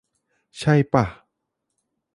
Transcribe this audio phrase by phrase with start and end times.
[0.59, 1.05] ใช่ป่ะ?